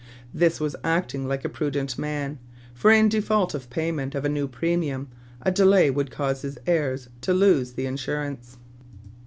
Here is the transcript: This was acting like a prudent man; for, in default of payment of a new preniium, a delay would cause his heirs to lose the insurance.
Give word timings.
This 0.33 0.59
was 0.59 0.75
acting 0.83 1.27
like 1.27 1.45
a 1.45 1.47
prudent 1.47 1.99
man; 1.99 2.39
for, 2.73 2.89
in 2.91 3.07
default 3.07 3.53
of 3.53 3.69
payment 3.69 4.15
of 4.15 4.25
a 4.25 4.29
new 4.29 4.47
preniium, 4.47 5.09
a 5.43 5.51
delay 5.51 5.91
would 5.91 6.09
cause 6.09 6.41
his 6.41 6.57
heirs 6.65 7.07
to 7.21 7.35
lose 7.35 7.73
the 7.73 7.85
insurance. 7.85 8.57